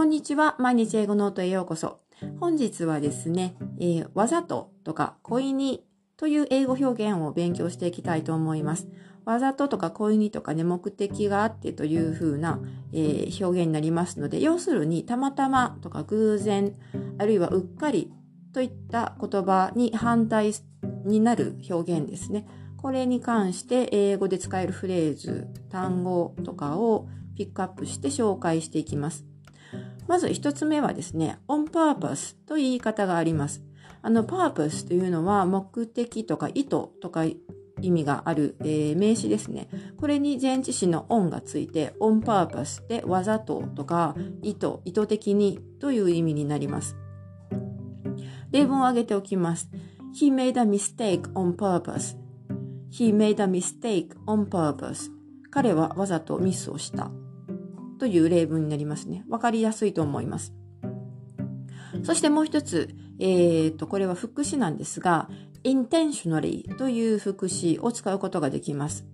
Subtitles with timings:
[0.00, 0.56] こんにちは。
[0.58, 2.00] 毎日英語ノートへようこそ。
[2.40, 5.84] 本日はですね、えー、わざととか、恋に
[6.16, 8.88] という英語表現を勉強していきたいと思います。
[9.26, 12.60] わざととか恋にとかね、目的があってという風な、
[12.94, 16.72] えー、表現になりますので、要するに、たまたまとか偶然、
[17.18, 18.10] あるいはうっかり
[18.54, 20.54] といった言葉に反対
[21.04, 22.46] になる表現ですね。
[22.78, 29.29] これに関して英語で使えるフレーズ、単語とかをピックアップして紹介していきます。
[30.10, 33.62] まず一つ目はですね、on purpose という言い方があります。
[34.02, 37.38] あの、purpose というのは目的とか意図とか意
[37.92, 39.68] 味がある、えー、名詞ですね。
[40.00, 46.96] これに前置詞の on がついて on purpose でわざととか意図、意図的にという意味になります。
[48.50, 49.70] 例文を挙げておきます。
[50.20, 52.16] He made a mistake on purpose.
[52.90, 55.08] He made a mistake on purpose.
[55.52, 57.12] 彼はわざとミスをした。
[58.00, 59.24] という例文になりますね。
[59.28, 60.54] わかりやすいと思います。
[62.02, 65.28] そしてもう一つ、えー、と、これは副詞なんですが、
[65.62, 69.06] intentionally という副詞を使うことができます。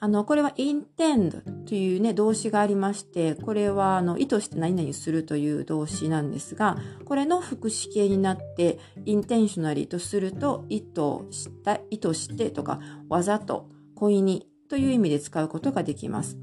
[0.00, 10.84] あの、これは intend というね、動詞がありまして、これは、あの、意図して何々するという動詞なんですが、これの副詞形になって、intentionally とすると、意図
[11.30, 16.36] した、意図してとか、わざと、故意にという意味で使うことができます。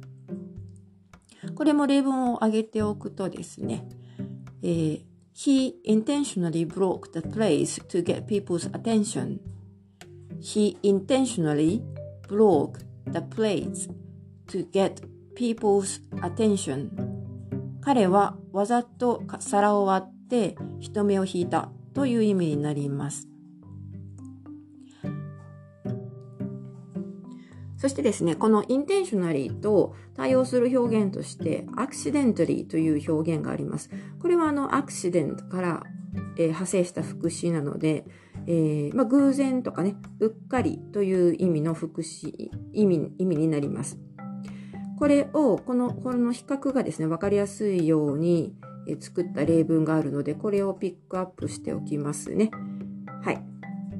[1.62, 3.88] これも例文を挙げておくとですね、
[4.64, 5.02] えー、
[5.36, 9.38] He intentionally broke the place to get people's attention.
[10.42, 11.84] He intentionally
[12.28, 13.88] broke the plates
[14.48, 15.04] to get
[15.38, 16.90] people's attention.
[17.80, 23.31] 彼はわざと皿を割って人目を引いたという意味になります。
[27.82, 33.90] そしてですね、この intentionally と対応する表現として accidentally という表現があります。
[34.22, 35.84] これはあの accident から、
[36.38, 38.06] えー、派生した副詞なので、
[38.46, 43.98] えー、まあ、偶然とかね、うっかりという意味の副詞、意味、意味になります。
[45.00, 48.56] これを、この、この比較がですね、わかりやすいように
[49.00, 52.52] 作った例文があるので、これをピックアップしておきますね。
[53.24, 53.51] はい。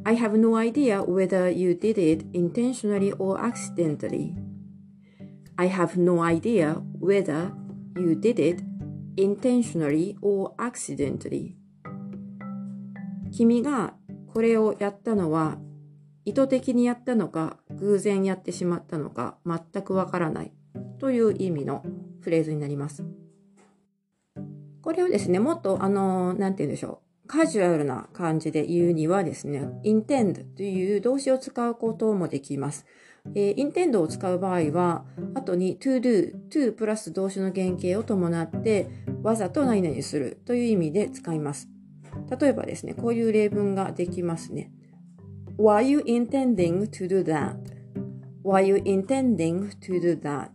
[0.04, 4.36] I have no idea whether you did it intentionally or accidentally.
[5.58, 7.52] I have no idea whether
[7.96, 8.64] you did it
[9.16, 11.56] intentionally or accidentally.
[13.32, 13.94] 君が
[14.34, 15.58] これをやったのは
[16.26, 20.52] 意図的にやったのか偶然やってしまったのか全くわからない
[21.00, 21.84] という意味の
[22.22, 23.04] フレーズになります。
[24.82, 27.11] これをですね、もっとあの、なんて言うんでしょう。
[27.32, 32.86] カジュアルな感じで言うにはですね、intend という動詞を使うこともできます。
[33.36, 38.90] えー、intend を使う場合は、後に to do, to プラス動詞の原型を伴って、
[39.24, 41.70] わざと何々するという意味で使います。
[42.38, 44.70] 例えばですね、こういう例文ができますね。
[45.58, 50.50] Were you intending to do that?Were you intending to do that?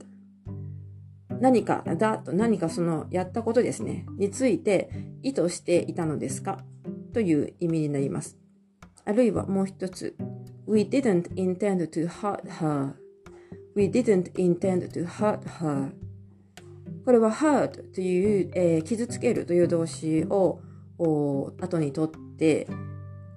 [1.41, 4.91] 何か、だと何かそのやったことですね、について
[5.23, 6.65] 意図していたのですか？
[7.13, 8.37] という意味になります。
[9.05, 10.17] あるいはもう一つ。
[10.69, 15.93] We didn't intend to hurt her.We didn't intend to hurt her.
[17.05, 20.61] これは hurt という、えー、傷つけるという動詞を
[21.61, 22.67] 後にとって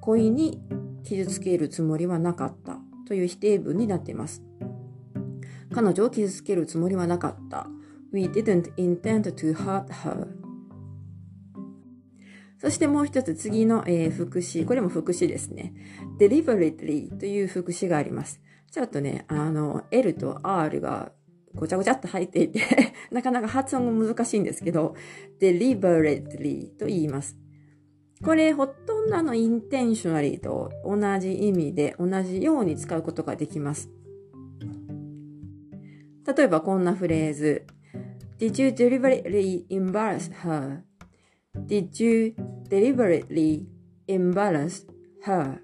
[0.01, 0.59] 故意に
[1.03, 4.41] 傷つけるつもりはなかったという否定文になっています。
[5.71, 7.67] 彼女を傷つけるつもりはなかった。
[8.11, 10.27] We didn't intend to hurt her.
[12.57, 14.65] そしてもう一つ次の、えー、副詞。
[14.65, 15.73] これも副詞ですね。
[16.19, 18.41] deliberately という副詞があります。
[18.71, 21.11] ちょっとね、あの、L と R が
[21.55, 22.61] ごちゃごちゃっと入っていて
[23.11, 24.95] なかなか発音が難しいんですけど、
[25.39, 27.37] deliberately と言います。
[28.23, 33.89] これ、ほとんどのインテンショナリーと同じ意味で同じように使うことができます。
[36.27, 37.65] 例えばこんなフレーズ。
[38.39, 42.33] Did you deliberately embarrass her?Did you
[42.69, 43.65] deliberately
[44.07, 44.87] embarrass
[45.25, 45.59] her?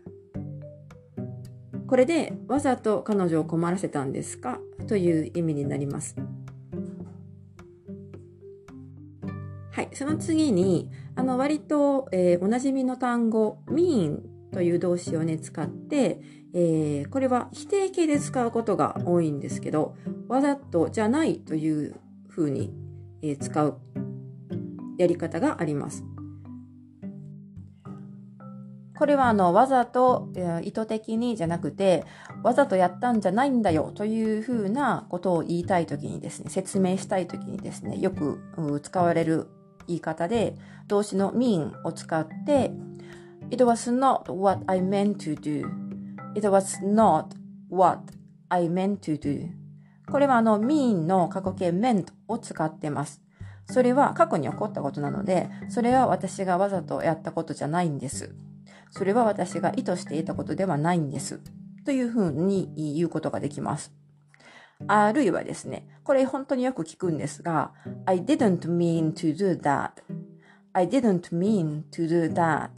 [1.87, 4.59] これでわざと彼女を困らせたんですか？
[4.87, 6.17] という意味になります。
[9.71, 9.89] はい。
[9.93, 14.19] その次に、あの、割と、えー、おなじみの単語、mean
[14.51, 16.19] という動詞をね、使って、
[16.53, 19.95] えー、これは否定形で使うことが多いんですけど、
[20.27, 21.95] わざとじゃないという
[22.35, 22.73] ふうに、
[23.21, 23.79] え、使う
[24.97, 26.03] やり方があります。
[28.97, 30.29] これはあのわざと
[30.63, 32.05] 意図的にじゃなくて
[32.43, 38.39] わざとやったんじゃないんだよというふうなことを言いたいときにですね説明したいときにですねよく
[38.81, 39.49] 使われる
[39.87, 40.55] 言い方で
[40.87, 42.71] 動詞の mean を使って
[43.51, 45.67] It was not what I meant to do.
[46.35, 47.35] It was not
[47.69, 47.99] what
[48.47, 49.49] I meant to do.
[50.11, 53.21] これはあの mean の過去形 meant を使ってます。
[53.67, 58.35] それは過去に起こったことなので、それは私がわざとやったことじゃないんです。
[58.91, 61.41] それは私が意図していたことではないんです。
[61.83, 63.93] というふうに言うことができます。
[64.87, 67.73] あるいはですね、これ本当によく聞くんですが、
[68.05, 72.69] I didn't mean to do that.I didn't mean to do that.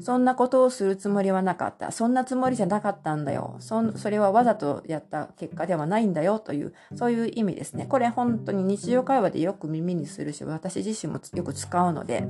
[0.00, 1.92] そんなことをするつもりはなかった。
[1.92, 3.56] そんなつもりじゃなかったんだよ。
[3.60, 7.86] そそれはわざとやった結果ではないんだよという、そういう意味ですね。
[7.86, 12.26] これ本当に日常会話でよく耳にするし、私自身もよく使うので、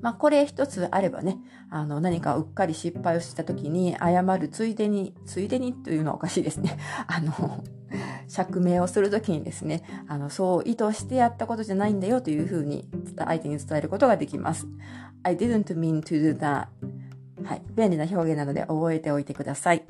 [0.00, 1.38] まあ、これ一つあればね、
[1.70, 6.76] あの、何かうっかり失敗をした時に謝るついでに、ついでにというのはおかしいですね。
[7.06, 7.62] あの、
[8.32, 14.66] 釈明をするときにですね、あの、そう意図してやったことじゃないんだよというふうに相手に伝えることができます。
[15.22, 16.68] I didn't mean to do that.
[17.44, 17.62] はい。
[17.76, 19.84] 便利な表現なので覚えておいてください。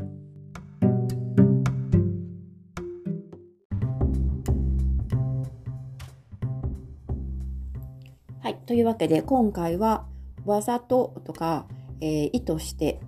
[8.41, 8.57] はい。
[8.67, 10.05] というわけで、今回は、
[10.45, 11.69] わざととか、
[12.01, 12.99] えー、意図して、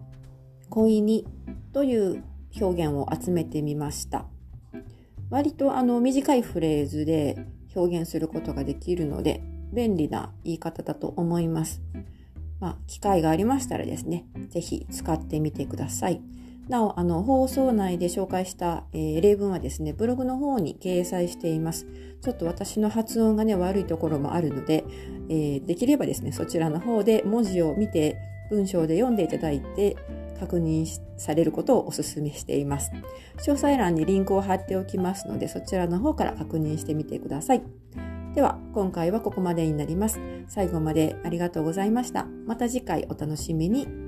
[0.70, 1.26] 恋に
[1.72, 2.22] という
[2.60, 4.26] 表現を集めてみました。
[5.30, 9.42] 割とあの短いフレーズで表現することができるので、
[9.72, 11.82] 便利な言い方だと思います。
[12.60, 16.22] まあ、機会がありましたらですね、ぜひ使ってみてください。
[16.68, 21.86] なお、あの、放送内で紹介した、えー、例文はですね、ブログの方に掲載しています。
[22.22, 24.84] ちょっと私の発音がね、悪いところもあるので、
[25.28, 28.16] えー、できればですね、そちらの方で文字を見て、
[28.50, 29.96] 文章で読んでいただいて、
[30.38, 30.86] 確認
[31.16, 32.90] されることをお勧めしています。
[33.38, 37.62] 詳細欄にリンクを貼っておきますので、そちらの方から確認してみてください。
[38.34, 40.18] では、今回はここまでになります。
[40.48, 42.26] 最後までありがとうございました。
[42.46, 44.03] また次回お楽しみに。